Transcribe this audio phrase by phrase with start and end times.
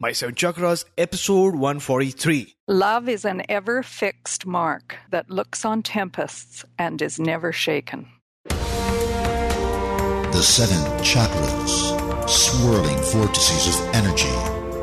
[0.00, 2.56] My Seven Chakras, episode 143.
[2.66, 8.08] Love is an ever fixed mark that looks on tempests and is never shaken.
[8.48, 14.34] The seven chakras, swirling vortices of energy,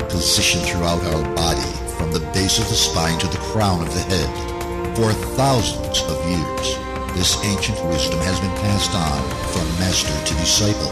[0.08, 1.60] positioned throughout our body
[1.98, 4.96] from the base of the spine to the crown of the head.
[4.96, 6.78] For thousands of years,
[7.14, 9.22] this ancient wisdom has been passed on
[9.52, 10.88] from master to disciple.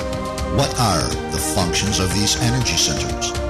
[0.59, 3.50] What are the functions of these energy centers?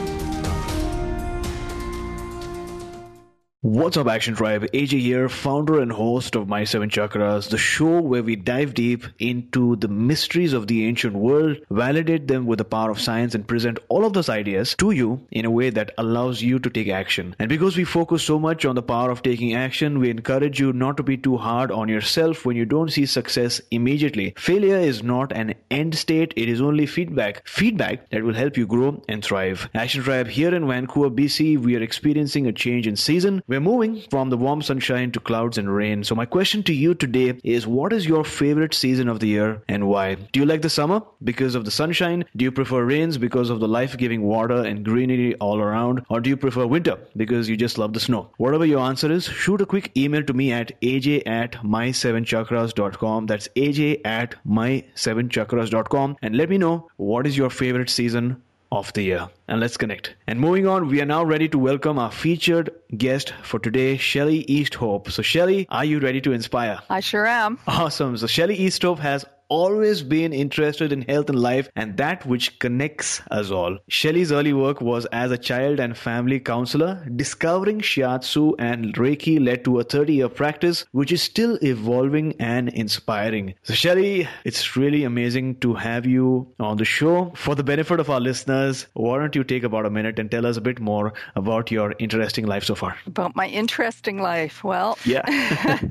[3.71, 4.63] What's up, Action Tribe?
[4.73, 9.05] AJ here, founder and host of My Seven Chakras, the show where we dive deep
[9.17, 13.47] into the mysteries of the ancient world, validate them with the power of science, and
[13.47, 16.89] present all of those ideas to you in a way that allows you to take
[16.89, 17.33] action.
[17.39, 20.73] And because we focus so much on the power of taking action, we encourage you
[20.73, 24.33] not to be too hard on yourself when you don't see success immediately.
[24.35, 27.47] Failure is not an end state, it is only feedback.
[27.47, 29.69] Feedback that will help you grow and thrive.
[29.73, 33.41] Action Tribe, here in Vancouver, BC, we are experiencing a change in season.
[33.47, 36.03] We're moving from the warm sunshine to clouds and rain.
[36.03, 39.63] So, my question to you today is what is your favorite season of the year
[39.67, 40.15] and why?
[40.15, 42.25] Do you like the summer because of the sunshine?
[42.35, 46.05] Do you prefer rains because of the life giving water and greenery all around?
[46.09, 48.29] Or do you prefer winter because you just love the snow?
[48.37, 53.25] Whatever your answer is, shoot a quick email to me at aj at my7chakras.com.
[53.27, 58.41] That's aj at my7chakras.com and let me know what is your favorite season
[58.71, 59.29] of the year.
[59.47, 60.15] And let's connect.
[60.27, 64.45] And moving on, we are now ready to welcome our featured guest for today, Shelly
[64.45, 65.11] Easthope.
[65.11, 66.79] So, Shelly, are you ready to inspire?
[66.89, 67.59] I sure am.
[67.67, 68.17] Awesome.
[68.17, 73.21] So, Shelly Easthope has always been interested in health and life and that which connects
[73.31, 73.77] us all.
[73.89, 77.05] Shelley's early work was as a child and family counselor.
[77.17, 82.69] Discovering shiatsu and Reiki led to a 30 year practice, which is still evolving and
[82.69, 83.53] inspiring.
[83.63, 87.33] So, Shelley, it's really amazing to have you on the show.
[87.35, 90.45] For the benefit of our listeners, why don't you take about a minute and tell
[90.45, 92.95] us a bit more about your interesting life so far?
[93.05, 94.63] About my interesting life.
[94.63, 95.25] Well, Yeah.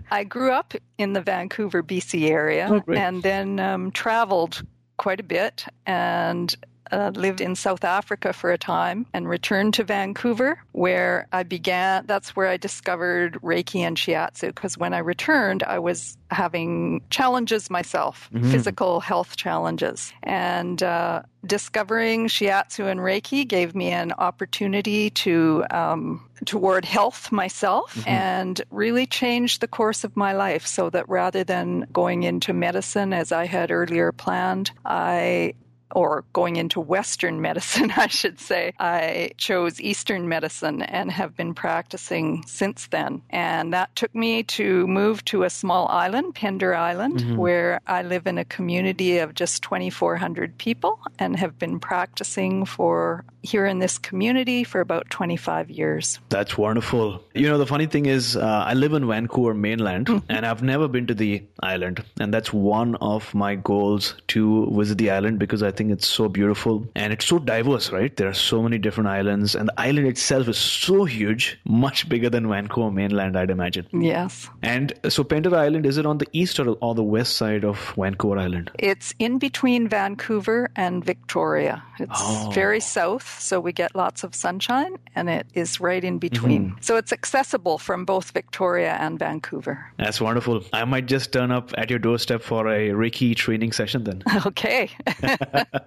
[0.10, 4.62] I grew up in the Vancouver, BC area Oh, and then um, traveled
[4.98, 6.54] quite a bit and
[6.92, 12.06] uh, lived in South Africa for a time and returned to Vancouver where I began.
[12.06, 17.70] That's where I discovered Reiki and Shiatsu because when I returned, I was having challenges
[17.70, 20.12] myself, physical health challenges.
[20.22, 28.02] And uh, discovering Shiatsu and Reiki gave me an opportunity to um, toward health myself
[28.06, 33.12] and really changed the course of my life so that rather than going into medicine
[33.12, 35.54] as I had earlier planned, I
[35.92, 38.72] or going into Western medicine, I should say.
[38.78, 43.22] I chose Eastern medicine and have been practicing since then.
[43.30, 48.26] And that took me to move to a small island, Pender Island, where I live
[48.26, 53.98] in a community of just 2,400 people and have been practicing for here in this
[53.98, 56.20] community for about 25 years.
[56.28, 57.22] That's wonderful.
[57.34, 60.88] You know, the funny thing is, uh, I live in Vancouver mainland and I've never
[60.88, 62.04] been to the island.
[62.18, 66.28] And that's one of my goals to visit the island because I think it's so
[66.28, 68.14] beautiful and it's so diverse, right?
[68.14, 72.28] There are so many different islands and the island itself is so huge, much bigger
[72.28, 73.86] than Vancouver mainland, I'd imagine.
[73.92, 74.50] Yes.
[74.62, 77.78] And so, Pender Island, is it on the east or, or the west side of
[77.96, 78.70] Vancouver Island?
[78.78, 81.82] It's in between Vancouver and Victoria.
[81.98, 82.50] It's Oh.
[82.52, 86.62] very south, so we get lots of sunshine, and it is right in between.
[86.70, 86.78] Mm-hmm.
[86.82, 89.78] So it's accessible from both Victoria and Vancouver.
[89.96, 90.62] That's wonderful.
[90.74, 94.22] I might just turn up at your doorstep for a Reiki training session then.
[94.50, 94.90] Okay.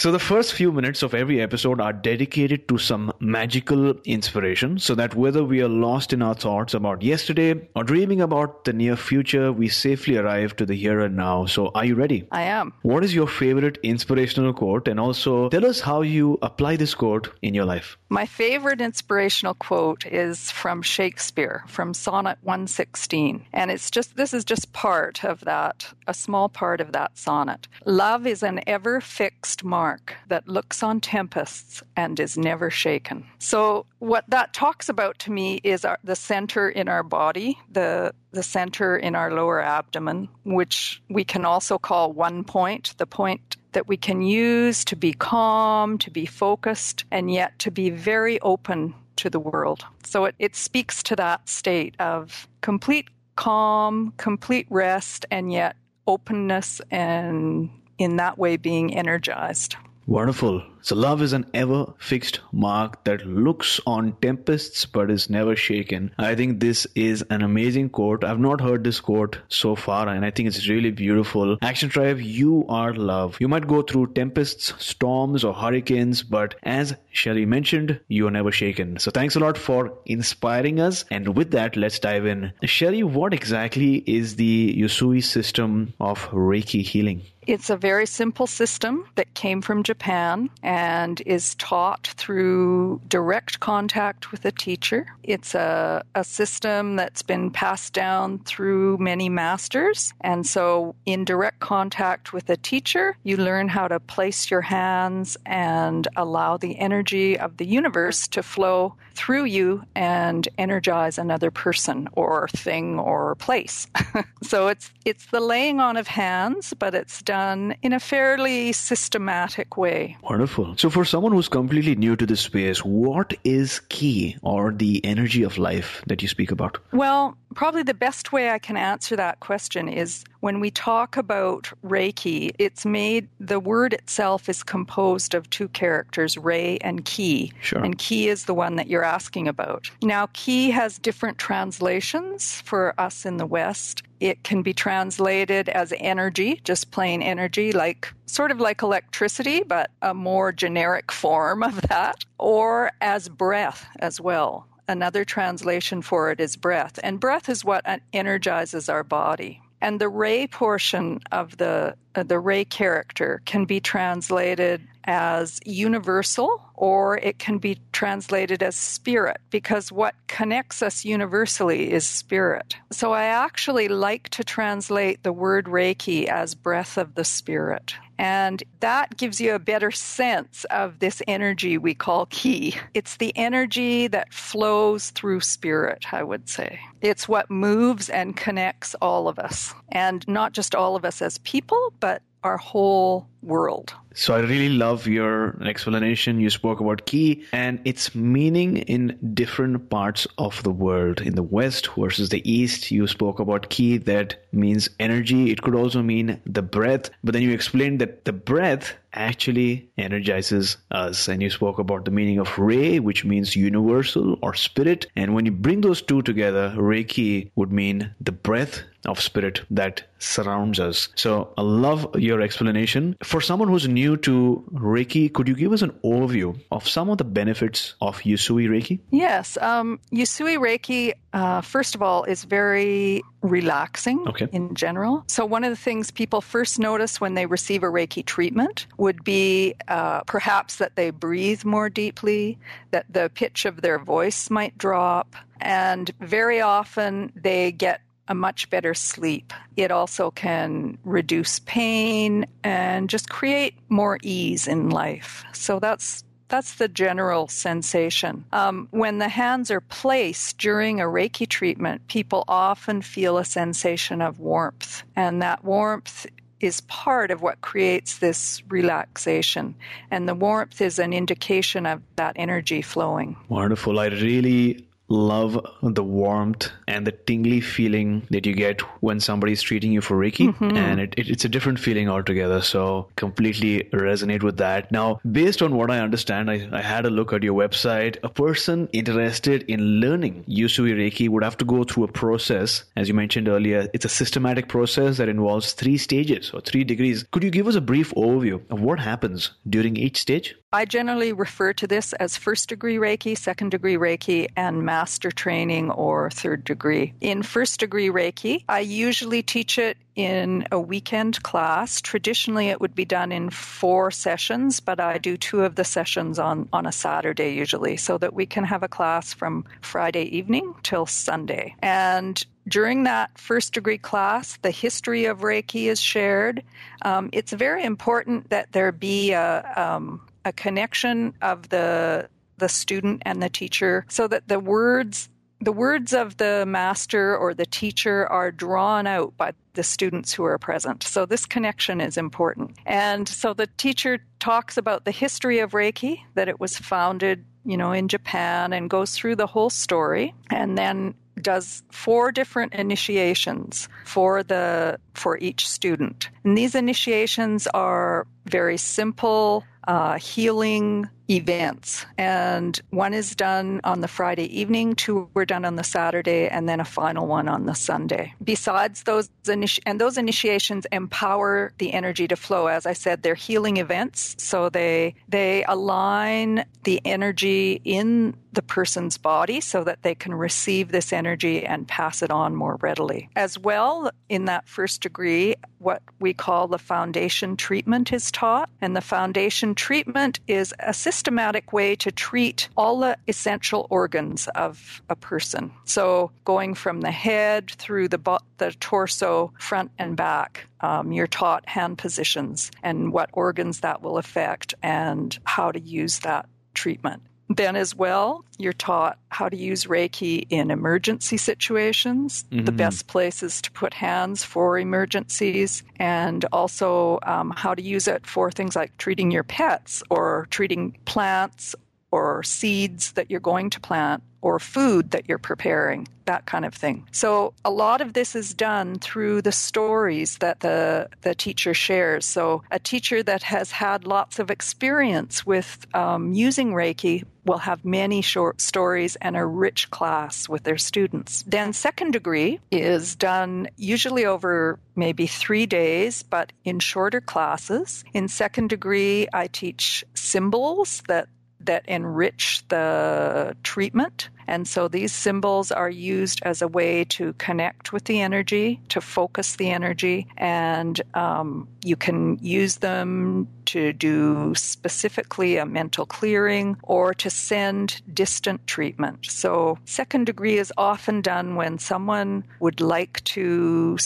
[0.00, 4.94] So, the first few minutes of every episode are dedicated to some magical inspiration so
[4.94, 8.96] that whether we are lost in our thoughts about yesterday or dreaming about the near
[8.96, 11.44] future, we safely arrive to the here and now.
[11.44, 12.26] So, are you ready?
[12.32, 12.72] I am.
[12.80, 14.88] What is your favorite inspirational quote?
[14.88, 17.98] And also tell us how you apply this quote in your life.
[18.08, 23.44] My favorite inspirational quote is from Shakespeare, from Sonnet 116.
[23.52, 27.68] And it's just, this is just part of that, a small part of that sonnet.
[27.84, 33.26] Love is an ever ever fixed mark that looks on tempests and is never shaken.
[33.38, 38.14] So, what that talks about to me is our, the center in our body, the,
[38.30, 43.58] the center in our lower abdomen, which we can also call one point, the point
[43.72, 48.40] that we can use to be calm, to be focused, and yet to be very
[48.40, 49.84] open to the world.
[50.04, 55.76] So it, it speaks to that state of complete calm, complete rest, and yet
[56.06, 57.68] openness and
[58.00, 59.76] in that way being energized.
[60.06, 60.64] Wonderful.
[60.80, 66.12] So love is an ever fixed mark that looks on tempests but is never shaken.
[66.18, 68.24] I think this is an amazing quote.
[68.24, 71.58] I've not heard this quote so far and I think it's really beautiful.
[71.62, 73.36] Action Tribe, you are love.
[73.40, 78.50] You might go through tempests, storms or hurricanes, but as Sherry mentioned, you are never
[78.50, 78.98] shaken.
[78.98, 81.04] So thanks a lot for inspiring us.
[81.10, 82.52] And with that, let's dive in.
[82.64, 87.22] Sherry, what exactly is the Usui system of Reiki healing?
[87.50, 94.30] It's a very simple system that came from Japan and is taught through direct contact
[94.30, 95.08] with a teacher.
[95.24, 100.14] It's a, a system that's been passed down through many masters.
[100.20, 105.36] And so, in direct contact with a teacher, you learn how to place your hands
[105.44, 112.08] and allow the energy of the universe to flow through you and energize another person
[112.12, 113.88] or thing or place.
[114.42, 117.39] so it's it's the laying on of hands, but it's done
[117.82, 120.16] in a fairly systematic way.
[120.22, 120.76] Wonderful.
[120.76, 125.42] So, for someone who's completely new to this space, what is ki or the energy
[125.42, 126.78] of life that you speak about?
[126.92, 131.70] Well, probably the best way I can answer that question is when we talk about
[131.84, 137.52] Reiki, it's made, the word itself is composed of two characters, Rei and Ki.
[137.60, 137.82] Sure.
[137.82, 139.90] And Ki is the one that you're asking about.
[140.02, 144.02] Now, Ki has different translations for us in the West.
[144.20, 149.90] It can be translated as energy, just plain energy, like sort of like electricity, but
[150.02, 154.66] a more generic form of that, or as breath as well.
[154.86, 156.98] Another translation for it is breath.
[157.02, 159.62] And breath is what energizes our body.
[159.80, 166.62] And the Rei portion of the Uh, the Rei character can be translated as universal
[166.74, 172.76] or it can be translated as spirit because what connects us universally is spirit.
[172.90, 177.94] So I actually like to translate the word Reiki as breath of the spirit.
[178.18, 182.76] And that gives you a better sense of this energy we call ki.
[182.92, 186.80] It's the energy that flows through spirit, I would say.
[187.00, 189.72] It's what moves and connects all of us.
[189.88, 192.09] And not just all of us as people, but
[192.42, 193.94] our whole world.
[194.14, 196.40] So I really love your explanation.
[196.40, 201.20] You spoke about ki and its meaning in different parts of the world.
[201.20, 205.50] In the West versus the East, you spoke about ki that means energy.
[205.50, 207.10] It could also mean the breath.
[207.22, 211.28] But then you explained that the breath actually energizes us.
[211.28, 215.06] And you spoke about the meaning of Rei, which means universal or spirit.
[215.16, 220.02] And when you bring those two together, Reiki would mean the breath of spirit that
[220.18, 221.08] surrounds us.
[221.14, 223.16] So I love your explanation.
[223.30, 227.18] For someone who's new to Reiki, could you give us an overview of some of
[227.18, 228.98] the benefits of Usui Reiki?
[229.10, 229.56] Yes.
[229.60, 234.48] Um, Usui Reiki, uh, first of all, is very relaxing okay.
[234.50, 235.22] in general.
[235.28, 239.22] So, one of the things people first notice when they receive a Reiki treatment would
[239.22, 242.58] be uh, perhaps that they breathe more deeply,
[242.90, 248.00] that the pitch of their voice might drop, and very often they get
[248.30, 249.52] a much better sleep.
[249.76, 255.44] It also can reduce pain and just create more ease in life.
[255.52, 258.44] So that's that's the general sensation.
[258.52, 264.20] Um, when the hands are placed during a Reiki treatment, people often feel a sensation
[264.20, 266.26] of warmth, and that warmth
[266.58, 269.74] is part of what creates this relaxation.
[270.10, 273.36] And the warmth is an indication of that energy flowing.
[273.48, 273.98] Wonderful.
[273.98, 279.92] I really love the warmth and the tingly feeling that you get when somebody's treating
[279.92, 280.48] you for Reiki.
[280.48, 280.76] Mm-hmm.
[280.76, 282.62] And it, it, it's a different feeling altogether.
[282.62, 284.90] So completely resonate with that.
[284.90, 288.16] Now, based on what I understand, I, I had a look at your website.
[288.22, 292.84] A person interested in learning Usui Reiki would have to go through a process.
[292.96, 297.24] As you mentioned earlier, it's a systematic process that involves three stages or three degrees.
[297.32, 300.54] Could you give us a brief overview of what happens during each stage?
[300.72, 305.90] I generally refer to this as first degree Reiki, second degree Reiki, and master training
[305.90, 307.12] or third degree.
[307.20, 312.00] In first degree Reiki, I usually teach it in a weekend class.
[312.00, 316.38] Traditionally, it would be done in four sessions, but I do two of the sessions
[316.38, 320.76] on, on a Saturday usually so that we can have a class from Friday evening
[320.84, 321.74] till Sunday.
[321.82, 326.62] And during that first degree class, the history of Reiki is shared.
[327.02, 332.28] Um, it's very important that there be a, um, a connection of the
[332.58, 335.28] the student and the teacher so that the words
[335.62, 340.44] the words of the master or the teacher are drawn out by the students who
[340.44, 341.02] are present.
[341.02, 342.78] So this connection is important.
[342.86, 347.76] And so the teacher talks about the history of Reiki, that it was founded, you
[347.76, 353.88] know, in Japan and goes through the whole story and then does four different initiations
[354.04, 356.30] for the for each student.
[356.44, 362.04] And these initiations are very simple uh, healing events.
[362.18, 366.68] And one is done on the Friday evening, two were done on the Saturday, and
[366.68, 368.34] then a final one on the Sunday.
[368.42, 372.66] Besides those, initi- and those initiations empower the energy to flow.
[372.66, 379.16] As I said, they're healing events, so they they align the energy in the person's
[379.16, 383.28] body so that they can receive this energy and pass it on more readily.
[383.36, 388.94] As well, in that first degree, what we call the foundation treatment is taught, and
[388.94, 395.16] the foundation treatment is a systematic way to treat all the essential organs of a
[395.16, 395.72] person.
[395.84, 401.26] So, going from the head through the, bo- the torso, front and back, um, you're
[401.26, 407.22] taught hand positions and what organs that will affect and how to use that treatment.
[407.50, 412.64] Then, as well, you're taught how to use Reiki in emergency situations, mm-hmm.
[412.64, 418.24] the best places to put hands for emergencies, and also um, how to use it
[418.24, 421.74] for things like treating your pets or treating plants
[422.12, 426.74] or seeds that you're going to plant or food that you're preparing, that kind of
[426.74, 427.06] thing.
[427.12, 432.24] So a lot of this is done through the stories that the, the teacher shares.
[432.24, 437.84] So a teacher that has had lots of experience with um, using Reiki will have
[437.84, 441.42] many short stories and a rich class with their students.
[441.46, 448.04] Then second degree is done usually over maybe three days, but in shorter classes.
[448.12, 451.28] In second degree, I teach symbols that
[451.60, 454.28] that enrich the treatment.
[454.46, 459.00] And so these symbols are used as a way to connect with the energy, to
[459.00, 466.76] focus the energy, and um, you can use them to do specifically a mental clearing
[466.82, 469.26] or to send distant treatment.
[469.26, 473.96] So, second degree is often done when someone would like to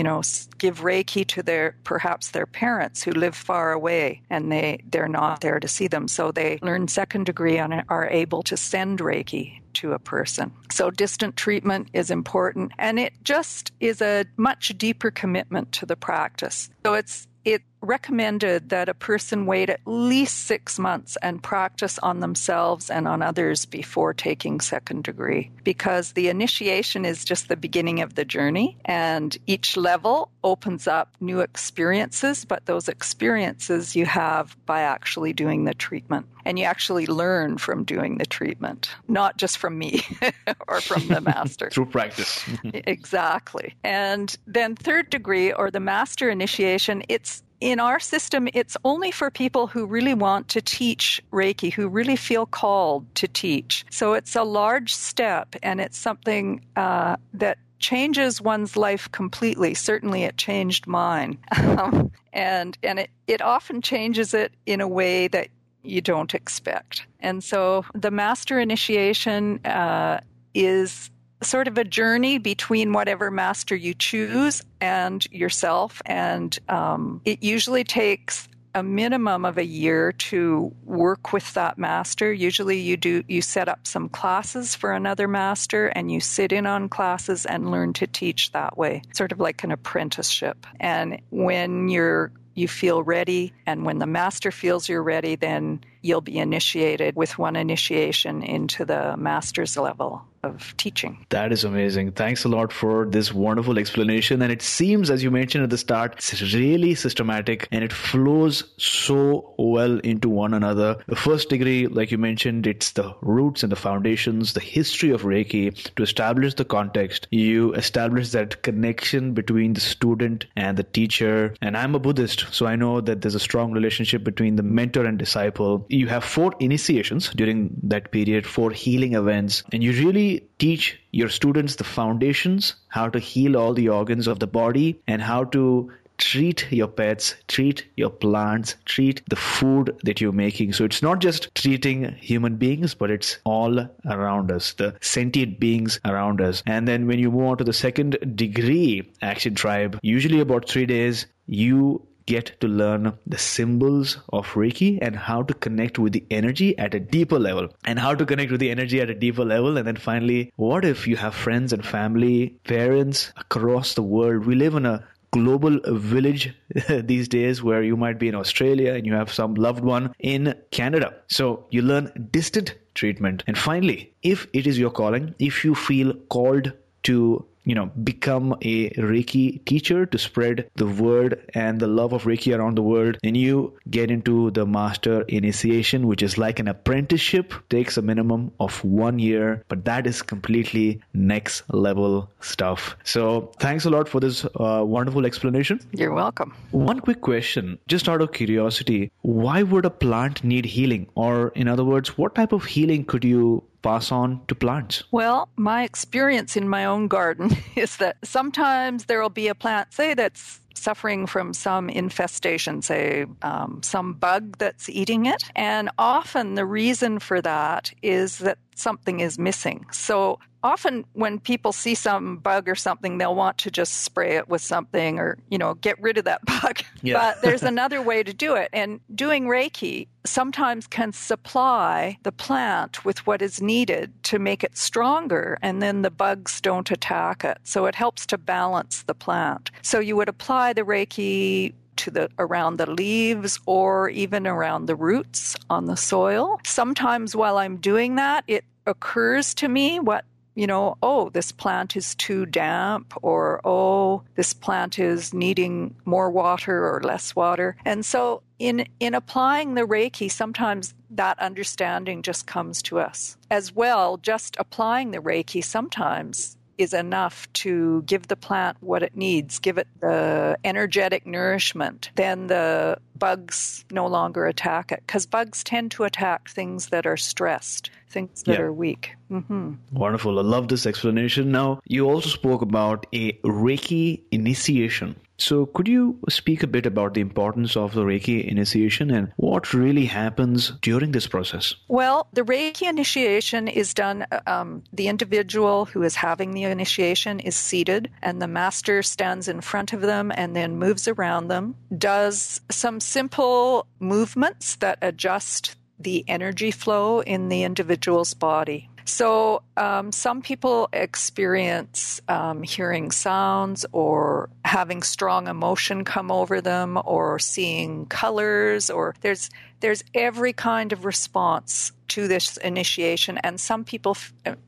[0.00, 0.22] you know,
[0.56, 5.42] give Reiki to their perhaps their parents who live far away and they they're not
[5.42, 6.08] there to see them.
[6.08, 10.52] So they learn second degree and are able to send Reiki to a person.
[10.70, 15.96] So distant treatment is important and it just is a much deeper commitment to the
[15.96, 16.70] practice.
[16.86, 22.20] So it's it recommended that a person wait at least six months and practice on
[22.20, 25.50] themselves and on others before taking second degree.
[25.64, 31.14] Because the initiation is just the beginning of the journey and each level opens up
[31.20, 36.26] new experiences but those experiences you have by actually doing the treatment.
[36.44, 40.02] And you actually learn from doing the treatment not just from me
[40.68, 41.70] or from the master.
[41.72, 42.44] Through practice.
[42.72, 43.74] Exactly.
[43.84, 49.30] And then third degree or the master initiation it's in our system, it's only for
[49.30, 53.84] people who really want to teach Reiki, who really feel called to teach.
[53.90, 59.74] So it's a large step and it's something uh, that changes one's life completely.
[59.74, 61.38] Certainly, it changed mine.
[61.80, 65.48] Um, and and it, it often changes it in a way that
[65.82, 67.06] you don't expect.
[67.20, 70.20] And so the master initiation uh,
[70.54, 71.10] is
[71.42, 76.02] sort of a journey between whatever master you choose and yourself.
[76.06, 82.32] And um, it usually takes a minimum of a year to work with that master.
[82.32, 86.66] Usually you do you set up some classes for another master and you sit in
[86.66, 89.02] on classes and learn to teach that way.
[89.12, 90.66] Sort of like an apprenticeship.
[90.78, 96.20] And when you're you feel ready and when the master feels you're ready then you'll
[96.20, 101.26] be initiated with one initiation into the master's level of teaching.
[101.30, 102.12] That is amazing.
[102.12, 104.40] Thanks a lot for this wonderful explanation.
[104.42, 108.64] And it seems, as you mentioned at the start, it's really systematic and it flows
[108.78, 110.96] so well into one another.
[111.06, 115.22] The first degree, like you mentioned, it's the roots and the foundations, the history of
[115.22, 117.28] Reiki to establish the context.
[117.30, 121.54] You establish that connection between the student and the teacher.
[121.60, 125.04] And I'm a Buddhist, so I know that there's a strong relationship between the mentor
[125.04, 125.84] and disciple.
[125.90, 131.28] You have four initiations during that period, four healing events, and you really teach your
[131.28, 135.90] students the foundations, how to heal all the organs of the body, and how to
[136.16, 140.72] treat your pets, treat your plants, treat the food that you're making.
[140.74, 145.98] So it's not just treating human beings, but it's all around us, the sentient beings
[146.04, 146.62] around us.
[146.66, 150.86] And then when you move on to the second degree action tribe, usually about three
[150.86, 156.24] days, you get to learn the symbols of Reiki and how to connect with the
[156.30, 157.68] energy at a deeper level.
[157.84, 159.76] And how to connect with the energy at a deeper level.
[159.76, 164.46] And then finally, what if you have friends and family, parents across the world?
[164.46, 166.54] We live in a global village
[166.88, 170.54] these days where you might be in Australia and you have some loved one in
[170.70, 171.14] Canada.
[171.28, 173.44] So you learn distant treatment.
[173.46, 176.72] And finally, if it is your calling, if you feel called
[177.04, 178.76] to you know become a
[179.10, 183.36] reiki teacher to spread the word and the love of reiki around the world and
[183.36, 183.56] you
[183.98, 189.20] get into the master initiation which is like an apprenticeship takes a minimum of 1
[189.26, 192.96] year but that is completely next level stuff.
[193.04, 195.80] So thanks a lot for this uh, wonderful explanation.
[195.92, 196.54] You're welcome.
[196.70, 201.08] One quick question just out of curiosity why would a plant need healing?
[201.14, 205.04] Or in other words what type of healing could you pass on to plants?
[205.10, 209.92] Well, my experience in my own garden is that sometimes there will be a plant,
[209.92, 215.42] say, that's suffering from some infestation, say um, some bug that's eating it.
[215.54, 219.86] And often the reason for that is that something is missing.
[219.92, 224.48] So often when people see some bug or something, they'll want to just spray it
[224.48, 226.80] with something or, you know, get rid of that bug.
[227.02, 227.14] Yeah.
[227.14, 228.68] But there's another way to do it.
[228.72, 234.76] And doing Reiki sometimes can supply the plant with what is needed to make it
[234.76, 237.58] stronger and then the bugs don't attack it.
[237.64, 239.70] So it helps to balance the plant.
[239.82, 244.96] So you would apply the Reiki to the around the leaves or even around the
[244.96, 246.60] roots on the soil.
[246.64, 251.96] Sometimes while I'm doing that, it occurs to me what you know, oh, this plant
[251.96, 257.76] is too damp, or oh, this plant is needing more water or less water.
[257.84, 263.36] And so in in applying the Reiki, sometimes that understanding just comes to us.
[263.50, 269.14] As well, just applying the Reiki sometimes is enough to give the plant what it
[269.14, 275.02] needs, give it the energetic nourishment, then the bugs no longer attack it.
[275.06, 278.60] Because bugs tend to attack things that are stressed, things that yeah.
[278.60, 279.12] are weak.
[279.30, 279.74] Mm-hmm.
[279.92, 280.38] Wonderful.
[280.38, 281.52] I love this explanation.
[281.52, 285.16] Now, you also spoke about a Reiki initiation.
[285.38, 289.72] So, could you speak a bit about the importance of the Reiki initiation and what
[289.72, 291.74] really happens during this process?
[291.88, 297.56] Well, the Reiki initiation is done, um, the individual who is having the initiation is
[297.56, 302.60] seated, and the master stands in front of them and then moves around them, does
[302.70, 308.88] some simple movements that adjust the energy flow in the individual's body.
[309.04, 316.98] So, um, some people experience um, hearing sounds or having strong emotion come over them
[317.04, 323.38] or seeing colors, or there's there's every kind of response to this initiation.
[323.38, 324.16] And some people,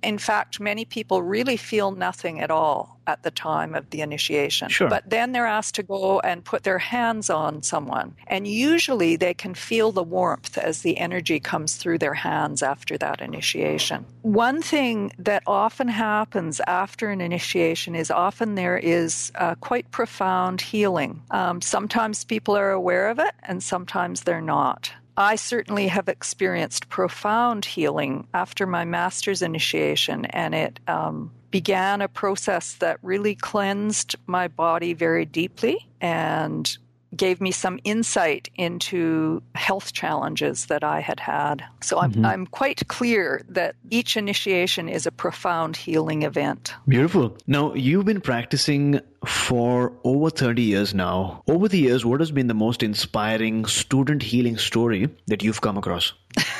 [0.02, 4.68] in fact, many people really feel nothing at all at the time of the initiation.
[4.68, 4.88] Sure.
[4.88, 8.14] But then they're asked to go and put their hands on someone.
[8.28, 12.96] And usually they can feel the warmth as the energy comes through their hands after
[12.98, 14.07] that initiation.
[14.22, 20.61] One thing that often happens after an initiation is often there is uh, quite profound
[20.61, 21.22] healing.
[21.31, 24.92] Um, sometimes people are aware of it and sometimes they're not.
[25.16, 32.09] I certainly have experienced profound healing after my master's initiation, and it um, began a
[32.09, 36.77] process that really cleansed my body very deeply and
[37.16, 41.64] gave me some insight into health challenges that I had had.
[41.81, 42.25] So I'm, mm-hmm.
[42.25, 46.75] I'm quite clear that each initiation is a profound healing event.
[46.88, 47.37] Beautiful.
[47.46, 51.42] Now, you've been practicing for over 30 years now.
[51.46, 55.77] Over the years, what has been the most inspiring student healing story that you've come
[55.77, 56.12] across?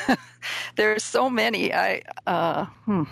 [0.75, 1.73] There are so many.
[1.73, 3.03] I, uh, hmm.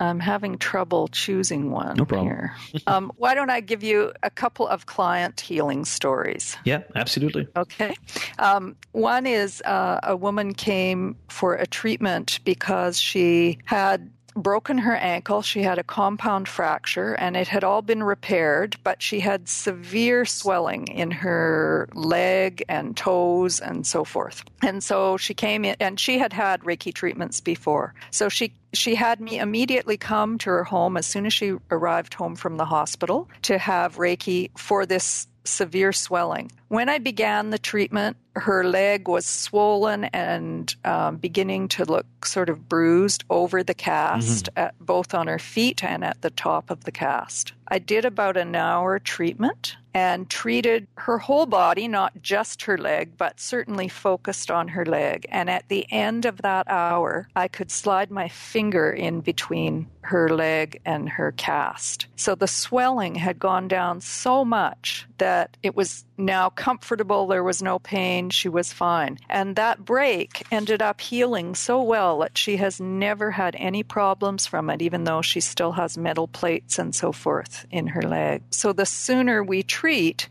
[0.00, 2.28] I'm having trouble choosing one no problem.
[2.28, 2.54] here.
[2.86, 6.56] um, why don't I give you a couple of client healing stories?
[6.64, 7.46] Yeah, absolutely.
[7.54, 7.94] Okay.
[8.38, 14.94] Um, one is uh, a woman came for a treatment because she had broken her
[14.96, 15.42] ankle.
[15.42, 20.24] She had a compound fracture and it had all been repaired, but she had severe
[20.24, 24.44] swelling in her leg and toes and so forth.
[24.62, 27.94] And so she came in and she had had Reiki treatments before.
[28.10, 32.14] So she she had me immediately come to her home as soon as she arrived
[32.14, 36.50] home from the hospital to have Reiki for this severe swelling.
[36.68, 42.48] When I began the treatment, her leg was swollen and um, beginning to look sort
[42.48, 44.58] of bruised over the cast, mm-hmm.
[44.58, 47.52] at, both on her feet and at the top of the cast.
[47.68, 53.16] I did about an hour treatment and treated her whole body, not just her leg,
[53.16, 55.26] but certainly focused on her leg.
[55.30, 60.28] And at the end of that hour, I could slide my finger in between her
[60.28, 62.06] leg and her cast.
[62.16, 67.26] So the swelling had gone down so much that it was now comfortable.
[67.26, 68.30] There was no pain.
[68.30, 69.18] She was fine.
[69.28, 74.46] And that break ended up healing so well that she has never had any problems
[74.46, 78.42] from it, even though she still has metal plates and so forth in her leg.
[78.50, 79.79] So the sooner we treat,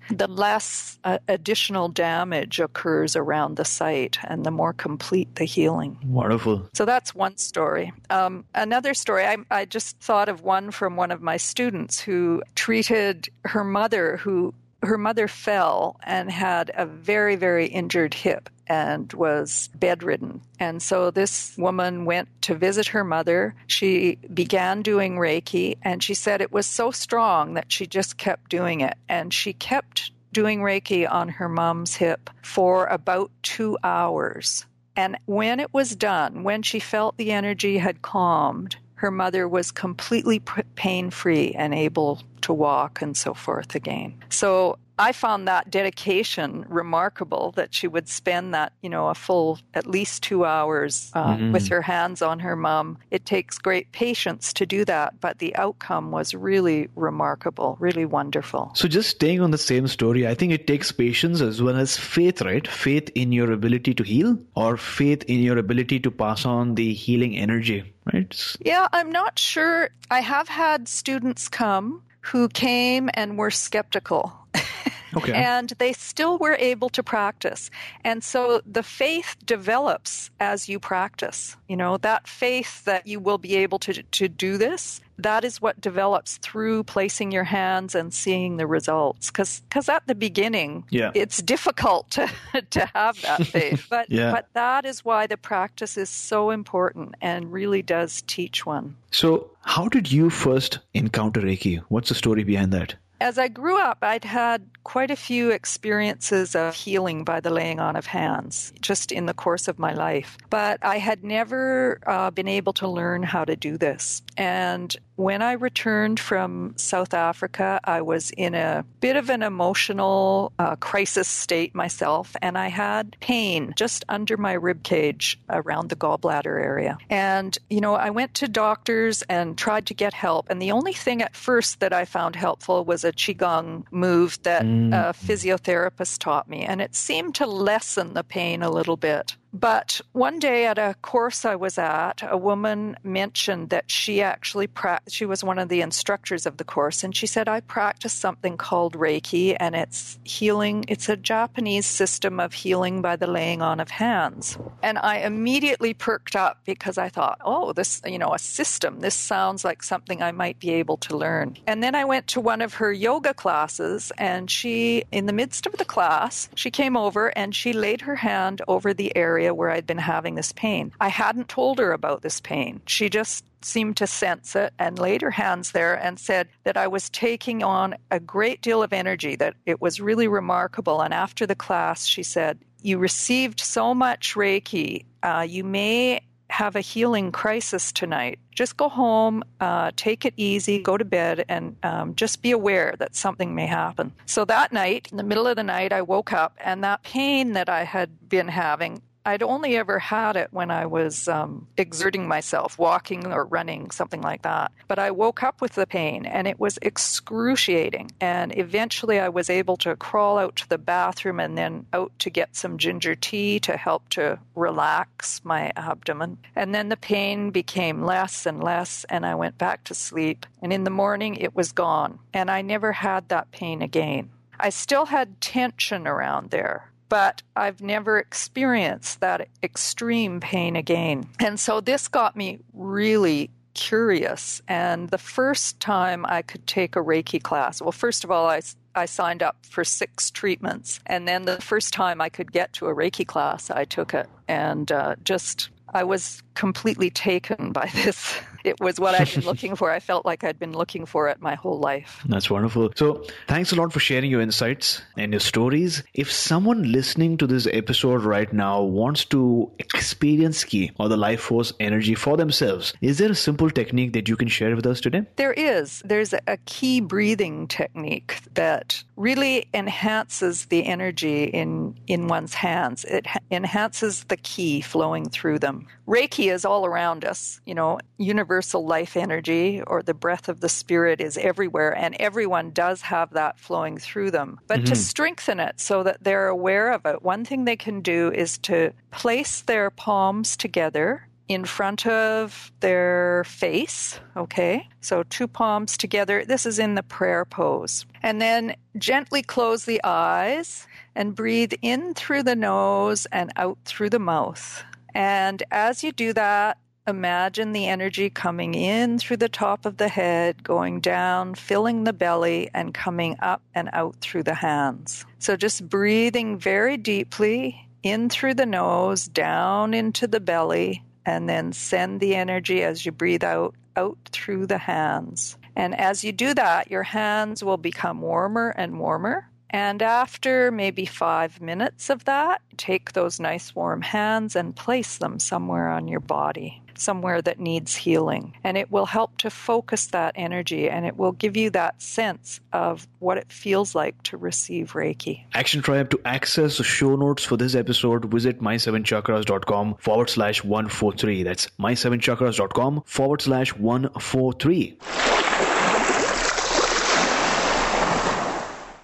[0.10, 5.98] the less uh, additional damage occurs around the site and the more complete the healing.
[6.06, 6.70] Wonderful.
[6.74, 7.92] So that's one story.
[8.10, 12.44] Um, another story, I, I just thought of one from one of my students who
[12.56, 19.12] treated her mother who her mother fell and had a very, very injured hip and
[19.13, 20.42] was bedridden.
[20.60, 23.56] And so this woman went to visit her mother.
[23.68, 28.50] She began doing Reiki, and she said it was so strong that she just kept
[28.50, 28.96] doing it.
[29.10, 34.65] And she kept doing Reiki on her mom's hip for about two hours.
[34.96, 39.72] And when it was done, when she felt the energy had calmed, her mother was
[39.72, 40.42] completely
[40.76, 44.16] pain free and able to walk and so forth again.
[44.30, 49.60] So I found that dedication remarkable that she would spend that, you know, a full
[49.74, 51.54] at least two hours uh, mm-hmm.
[51.54, 52.98] with her hands on her mom.
[53.10, 58.72] It takes great patience to do that, but the outcome was really remarkable, really wonderful.
[58.74, 61.96] So, just staying on the same story, I think it takes patience as well as
[61.96, 62.68] faith, right?
[62.68, 66.94] Faith in your ability to heal or faith in your ability to pass on the
[66.94, 68.58] healing energy, right?
[68.66, 69.92] Yeah, I'm not sure.
[70.12, 74.34] I have had students come who came and were skeptical.
[75.15, 75.34] Okay.
[75.34, 77.72] and they still were able to practice.
[78.04, 81.56] And so the faith develops as you practice.
[81.67, 85.62] You know, that faith that you will be able to, to do this, that is
[85.62, 89.30] what develops through placing your hands and seeing the results.
[89.30, 91.12] Because at the beginning, yeah.
[91.13, 92.30] it's difficult to,
[92.69, 93.88] to have that faith.
[93.89, 94.32] But, yeah.
[94.32, 98.95] but that is why the practice is so important and really does teach one.
[99.12, 101.80] So, how did you first encounter Reiki?
[101.89, 102.95] What's the story behind that?
[103.22, 107.80] As I grew up, I'd had quite a few experiences of healing by the laying
[107.80, 110.38] on of hands just in the course of my life.
[110.50, 114.22] But I had never uh, been able to learn how to do this.
[114.38, 120.54] And when I returned from South Africa, I was in a bit of an emotional
[120.58, 125.98] uh, crisis state myself, and I had pain just under my rib cage around the
[125.98, 126.98] gallbladder area.
[127.10, 130.50] And, you know, I went to doctors and tried to get help.
[130.50, 134.64] And the only thing at first that I found helpful was a Qigong move that
[134.64, 134.94] mm.
[134.94, 136.62] a physiotherapist taught me.
[136.62, 139.36] And it seemed to lessen the pain a little bit.
[139.52, 144.68] But one day at a course I was at, a woman mentioned that she actually
[144.68, 148.14] pra- she was one of the instructors of the course, and she said, "I practice
[148.14, 150.86] something called Reiki, and it's healing.
[150.88, 155.96] It's a Japanese system of healing by the laying on of hands." And I immediately
[155.96, 159.00] perked up because I thought, "Oh, this, you know, a system.
[159.00, 162.40] This sounds like something I might be able to learn." And then I went to
[162.40, 166.96] one of her yoga classes, and she, in the midst of the class, she came
[166.96, 170.52] over and she laid her hand over the area area where I'd been having this
[170.52, 170.91] pain.
[170.99, 172.82] I hadn't told her about this pain.
[172.86, 176.88] She just seemed to sense it and laid her hands there and said that I
[176.88, 181.02] was taking on a great deal of energy, that it was really remarkable.
[181.02, 185.06] And after the class, she said, You received so much Reiki.
[185.23, 188.39] Uh, you may have a healing crisis tonight.
[188.56, 192.95] Just go home, uh, take it easy, go to bed, and um, just be aware
[192.99, 194.12] that something may happen.
[194.25, 197.54] So that night, in the middle of the night, I woke up, and that pain
[197.54, 202.28] that I had been having I'd only ever had it when I was um, exerting
[202.28, 204.72] myself, walking or running, something like that.
[204.88, 208.12] But I woke up with the pain and it was excruciating.
[208.20, 212.30] And eventually I was able to crawl out to the bathroom and then out to
[212.30, 216.38] get some ginger tea to help to relax my abdomen.
[216.56, 220.46] And then the pain became less and less, and I went back to sleep.
[220.62, 222.20] And in the morning, it was gone.
[222.34, 224.30] And I never had that pain again.
[224.60, 231.28] I still had tension around there but I've never experienced that extreme pain again.
[231.39, 234.62] And so this got me really curious.
[234.67, 238.62] And the first time I could take a Reiki class, well, first of all, I,
[238.95, 241.00] I signed up for six treatments.
[241.06, 244.30] And then the first time I could get to a Reiki class, I took it
[244.48, 249.76] and uh, just I was completely taken by this it was what I'd been looking
[249.76, 249.91] for.
[249.91, 252.22] I felt like I'd been looking for it my whole life.
[252.28, 252.91] That's wonderful.
[252.95, 256.04] So, thanks a lot for sharing your insights and your stories.
[256.13, 261.41] If someone listening to this episode right now wants to experience Ki or the life
[261.41, 265.02] force energy for themselves, is there a simple technique that you can share with us
[265.02, 265.24] today?
[265.36, 266.02] There is.
[266.06, 273.06] There's a key breathing technique that really enhances the energy in in one's hands.
[273.06, 275.88] It enhances the Ki flowing through them.
[276.10, 277.62] Reiki is all around us.
[277.67, 282.72] You know, universal life energy or the breath of the spirit is everywhere, and everyone
[282.72, 284.60] does have that flowing through them.
[284.67, 284.86] But mm-hmm.
[284.86, 288.58] to strengthen it so that they're aware of it, one thing they can do is
[288.60, 294.19] to place their palms together in front of their face.
[294.38, 294.88] Okay.
[295.02, 296.45] So two palms together.
[296.45, 298.06] This is in the prayer pose.
[298.22, 304.12] And then gently close the eyes and breathe in through the nose and out through
[304.12, 304.84] the mouth.
[305.13, 310.08] And as you do that, imagine the energy coming in through the top of the
[310.08, 315.26] head, going down, filling the belly, and coming up and out through the hands.
[315.39, 321.74] So just breathing very deeply in through the nose, down into the belly, and then
[321.74, 325.58] send the energy as you breathe out out through the hands.
[325.76, 329.49] And as you do that, your hands will become warmer and warmer.
[329.70, 335.40] And after maybe five minutes of that, take those nice warm hands and place them
[335.40, 338.54] somewhere on your body somewhere that needs healing.
[338.64, 342.60] And it will help to focus that energy and it will give you that sense
[342.74, 345.46] of what it feels like to receive Reiki.
[345.54, 351.44] Action Tribe to access the show notes for this episode, visit my7chakras.com forward slash 143.
[351.44, 354.98] That's my7chakras.com forward slash 143.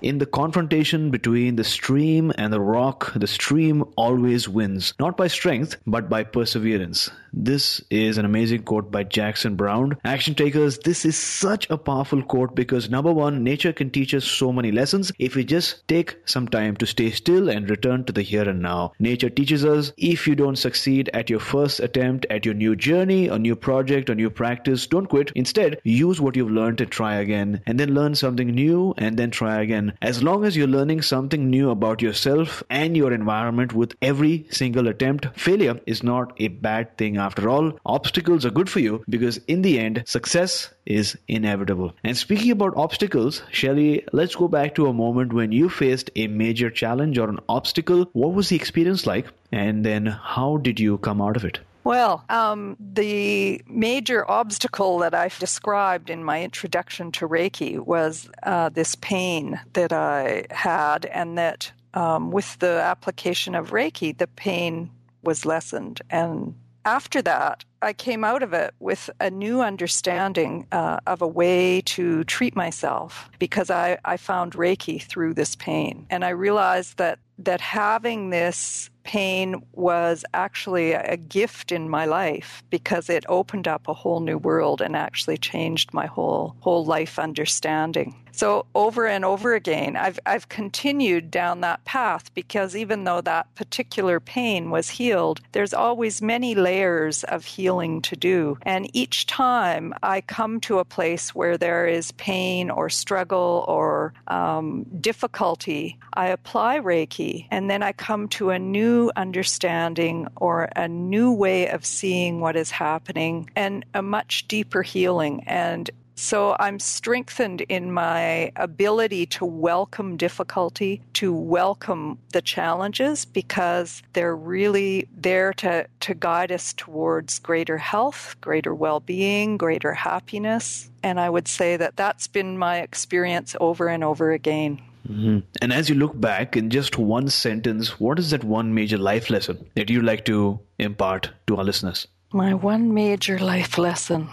[0.01, 5.27] In the confrontation between the stream and the rock, the stream always wins, not by
[5.27, 7.09] strength, but by perseverance.
[7.37, 9.97] This is an amazing quote by Jackson Brown.
[10.05, 14.23] Action takers, this is such a powerful quote because number one, nature can teach us
[14.23, 18.13] so many lessons if we just take some time to stay still and return to
[18.13, 18.93] the here and now.
[18.99, 23.27] Nature teaches us if you don't succeed at your first attempt at your new journey,
[23.27, 25.33] a new project, a new practice, don't quit.
[25.35, 29.29] Instead, use what you've learned and try again, and then learn something new and then
[29.29, 29.91] try again.
[30.01, 34.87] As long as you're learning something new about yourself and your environment with every single
[34.87, 39.37] attempt, failure is not a bad thing after all, obstacles are good for you because
[39.47, 41.93] in the end, success is inevitable.
[42.03, 46.27] And speaking about obstacles, Shelly, let's go back to a moment when you faced a
[46.27, 48.09] major challenge or an obstacle.
[48.13, 49.25] What was the experience like?
[49.51, 51.59] And then how did you come out of it?
[51.83, 58.69] Well, um, the major obstacle that I've described in my introduction to Reiki was uh,
[58.69, 64.89] this pain that I had, and that um, with the application of Reiki, the pain
[65.21, 66.01] was lessened.
[66.09, 71.27] And after that, I came out of it with a new understanding uh, of a
[71.27, 76.05] way to treat myself because I, I found Reiki through this pain.
[76.09, 82.63] And I realized that, that having this pain was actually a gift in my life
[82.69, 87.19] because it opened up a whole new world and actually changed my whole whole life
[87.19, 88.15] understanding.
[88.35, 93.53] So over and over again, I've I've continued down that path because even though that
[93.55, 98.57] particular pain was healed, there's always many layers of healing to do.
[98.63, 104.13] And each time I come to a place where there is pain or struggle or
[104.27, 110.89] um, difficulty, I apply Reiki, and then I come to a new understanding or a
[110.89, 115.43] new way of seeing what is happening and a much deeper healing.
[115.47, 124.01] And so I'm strengthened in my ability to welcome difficulty, to welcome the challenges because
[124.13, 130.89] they're really there to, to guide us towards greater health, greater well being, greater happiness.
[131.03, 134.81] And I would say that that's been my experience over and over again.
[135.09, 135.39] Mm-hmm.
[135.61, 139.29] And as you look back in just one sentence, what is that one major life
[139.29, 142.07] lesson that you'd like to impart to our listeners?
[142.31, 144.29] My one major life lesson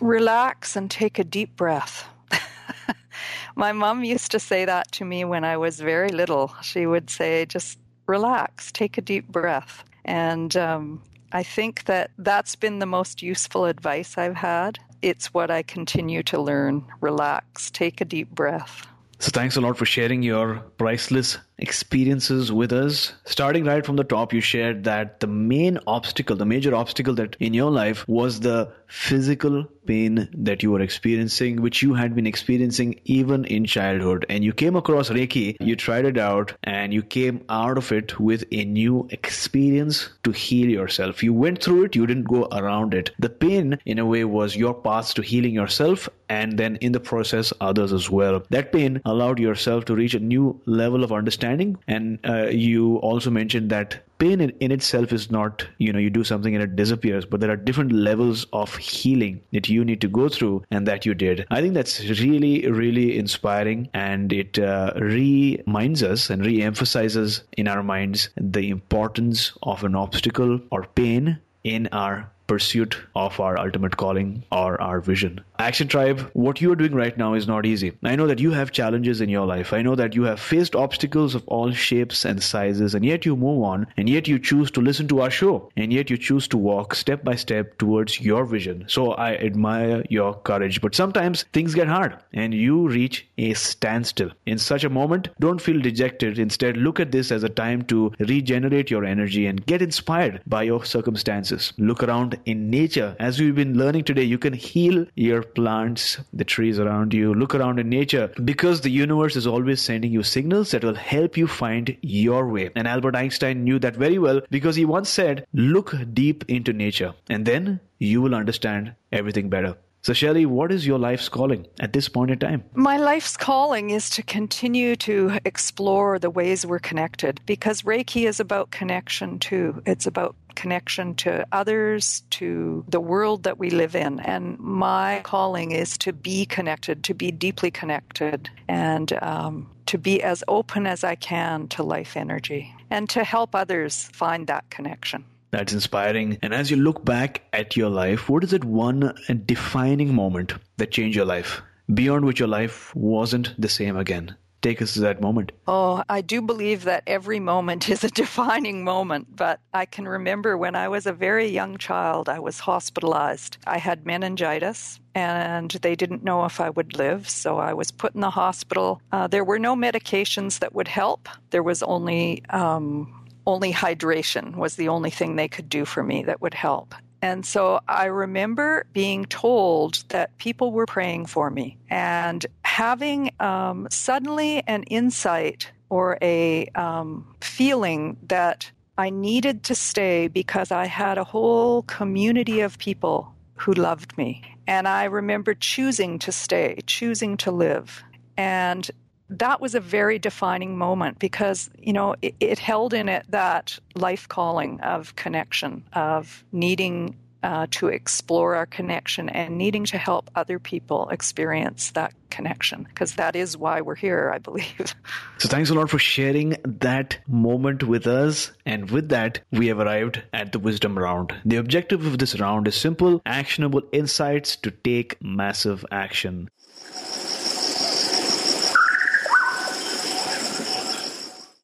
[0.00, 2.08] relax and take a deep breath.
[3.56, 6.54] My mom used to say that to me when I was very little.
[6.62, 9.84] She would say, just relax, take a deep breath.
[10.04, 14.78] And um, I think that that's been the most useful advice I've had.
[15.02, 16.84] It's what I continue to learn.
[17.00, 18.86] Relax, take a deep breath.
[19.18, 23.12] So, thanks a lot for sharing your priceless experiences with us.
[23.24, 27.36] Starting right from the top, you shared that the main obstacle, the major obstacle that
[27.40, 32.26] in your life was the physical pain that you were experiencing, which you had been
[32.26, 34.26] experiencing even in childhood.
[34.28, 38.18] And you came across Reiki, you tried it out, and you came out of it
[38.18, 41.22] with a new experience to heal yourself.
[41.22, 43.10] You went through it, you didn't go around it.
[43.18, 47.00] The pain, in a way, was your path to healing yourself and then in the
[47.00, 48.44] process, others as well.
[48.50, 51.49] That pain allowed yourself to reach a new level of understanding.
[51.88, 56.10] And uh, you also mentioned that pain in, in, itself is not, you know, you
[56.10, 60.00] do something and it disappears, but there are different levels of healing that you need
[60.02, 61.46] to go through and that you did.
[61.50, 67.66] I think that's really, really inspiring and it uh, reminds us and re emphasizes in
[67.66, 73.96] our minds the importance of an obstacle or pain in our pursuit of our ultimate
[73.96, 75.40] calling or our vision.
[75.60, 77.92] Action Tribe, what you are doing right now is not easy.
[78.02, 79.72] I know that you have challenges in your life.
[79.72, 83.36] I know that you have faced obstacles of all shapes and sizes, and yet you
[83.36, 86.48] move on, and yet you choose to listen to our show, and yet you choose
[86.48, 88.84] to walk step by step towards your vision.
[88.88, 90.80] So I admire your courage.
[90.80, 94.32] But sometimes things get hard, and you reach a standstill.
[94.46, 96.38] In such a moment, don't feel dejected.
[96.38, 100.64] Instead, look at this as a time to regenerate your energy and get inspired by
[100.64, 101.72] your circumstances.
[101.78, 103.16] Look around in nature.
[103.18, 107.34] As we've been learning today, you can heal your plants, the trees around you.
[107.34, 111.36] Look around in nature because the universe is always sending you signals that will help
[111.36, 112.70] you find your way.
[112.74, 117.14] And Albert Einstein knew that very well because he once said, Look deep into nature,
[117.28, 119.76] and then you will understand everything better.
[120.02, 122.64] So, Shelley, what is your life's calling at this point in time?
[122.72, 128.40] My life's calling is to continue to explore the ways we're connected because Reiki is
[128.40, 129.82] about connection too.
[129.84, 134.20] It's about connection to others, to the world that we live in.
[134.20, 140.22] And my calling is to be connected, to be deeply connected, and um, to be
[140.22, 145.24] as open as I can to life energy and to help others find that connection.
[145.50, 146.38] That's inspiring.
[146.42, 149.14] And as you look back at your life, what is that one
[149.46, 151.60] defining moment that changed your life,
[151.92, 154.36] beyond which your life wasn't the same again?
[154.62, 155.52] Take us to that moment.
[155.66, 160.56] Oh, I do believe that every moment is a defining moment, but I can remember
[160.56, 163.56] when I was a very young child, I was hospitalized.
[163.66, 168.14] I had meningitis and they didn't know if I would live, so I was put
[168.14, 169.00] in the hospital.
[169.10, 174.76] Uh, there were no medications that would help, there was only um, only hydration was
[174.76, 176.94] the only thing they could do for me that would help.
[177.22, 183.88] And so I remember being told that people were praying for me and having um,
[183.90, 191.18] suddenly an insight or a um, feeling that I needed to stay because I had
[191.18, 194.42] a whole community of people who loved me.
[194.66, 198.02] And I remember choosing to stay, choosing to live.
[198.36, 198.90] And
[199.30, 203.78] that was a very defining moment because you know it, it, held in it that
[203.94, 210.30] life calling of connection of needing uh, to explore our connection and needing to help
[210.34, 214.94] other people experience that connection because that is why we're here i believe.
[215.38, 218.52] So thanks a lot for sharing that moment with us.
[218.66, 221.34] And with that we have arrived at the wisdom round.
[221.46, 226.50] The objective of this round is simple actionable insights to take massive action